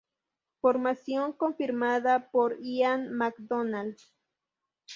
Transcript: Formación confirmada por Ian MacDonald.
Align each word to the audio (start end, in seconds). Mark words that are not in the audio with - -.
Formación 0.61 1.31
confirmada 1.31 2.31
por 2.31 2.57
Ian 2.59 3.13
MacDonald. 3.13 3.97